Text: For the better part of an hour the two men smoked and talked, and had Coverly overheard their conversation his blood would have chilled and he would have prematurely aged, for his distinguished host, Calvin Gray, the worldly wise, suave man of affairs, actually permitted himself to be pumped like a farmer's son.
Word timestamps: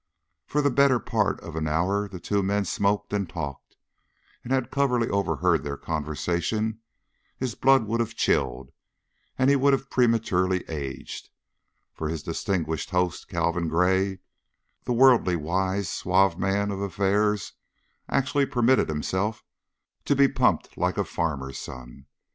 For 0.47 0.63
the 0.63 0.71
better 0.71 0.97
part 0.99 1.39
of 1.41 1.55
an 1.55 1.67
hour 1.67 2.07
the 2.09 2.19
two 2.19 2.41
men 2.41 2.65
smoked 2.65 3.13
and 3.13 3.29
talked, 3.29 3.75
and 4.43 4.51
had 4.51 4.71
Coverly 4.71 5.07
overheard 5.07 5.63
their 5.63 5.77
conversation 5.77 6.79
his 7.37 7.53
blood 7.53 7.85
would 7.85 7.99
have 7.99 8.15
chilled 8.15 8.71
and 9.37 9.47
he 9.47 9.55
would 9.55 9.73
have 9.73 9.91
prematurely 9.91 10.67
aged, 10.67 11.29
for 11.93 12.09
his 12.09 12.23
distinguished 12.23 12.89
host, 12.89 13.27
Calvin 13.27 13.67
Gray, 13.67 14.17
the 14.85 14.93
worldly 14.93 15.35
wise, 15.35 15.87
suave 15.87 16.35
man 16.35 16.71
of 16.71 16.81
affairs, 16.81 17.53
actually 18.09 18.47
permitted 18.47 18.89
himself 18.89 19.43
to 20.05 20.15
be 20.15 20.27
pumped 20.27 20.79
like 20.79 20.97
a 20.97 21.03
farmer's 21.03 21.59
son. 21.59 22.07